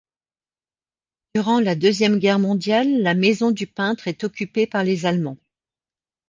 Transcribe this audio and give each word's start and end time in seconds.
Durant 1.35 1.59
la 1.59 1.75
Deuxième 1.75 2.17
Guerre 2.17 2.39
mondiale, 2.39 3.03
la 3.03 3.13
maison 3.13 3.51
du 3.51 3.67
peintre 3.67 4.07
est 4.07 4.23
occupée 4.23 4.65
par 4.65 4.83
les 4.83 5.05
Allemands. 5.05 5.37